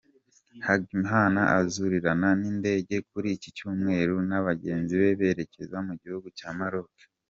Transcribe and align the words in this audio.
Hegman 0.65 1.35
azurirana 1.57 2.29
indege, 2.51 2.95
kuri 3.09 3.27
iki 3.35 3.49
cyumweru, 3.57 4.15
na 4.29 4.39
bagenzi 4.47 4.93
be 5.01 5.09
berekeza 5.19 5.77
mu 5.87 5.93
gihugu 6.01 6.27
cya 6.37 6.49
Maroc. 6.59 6.93